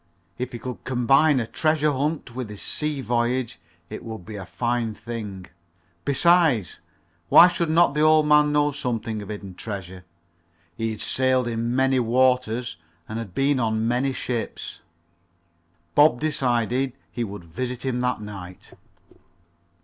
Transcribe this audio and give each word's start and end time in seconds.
If 0.39 0.51
he 0.51 0.57
could 0.57 0.83
combine 0.83 1.39
a 1.39 1.45
treasure 1.45 1.91
hunt 1.91 2.33
with 2.33 2.49
his 2.49 2.59
sea 2.63 3.01
voyage 3.01 3.59
it 3.87 4.03
would 4.03 4.25
be 4.25 4.35
a 4.35 4.47
fine 4.47 4.95
thing. 4.95 5.45
Besides, 6.05 6.79
why 7.29 7.47
should 7.47 7.69
not 7.69 7.93
the 7.93 8.01
old 8.01 8.25
man 8.25 8.51
know 8.51 8.71
something 8.71 9.21
of 9.21 9.29
hidden 9.29 9.53
treasure? 9.53 10.03
He 10.75 10.89
had 10.89 11.01
sailed 11.01 11.47
in 11.47 11.75
many 11.75 11.99
waters 11.99 12.77
and 13.07 13.31
been 13.35 13.59
on 13.59 13.87
many 13.87 14.11
ships. 14.11 14.81
Bob 15.93 16.19
decided 16.19 16.93
he 17.11 17.23
would 17.23 17.43
visit 17.43 17.85
him 17.85 17.99
that 18.01 18.21
night. 18.21 18.73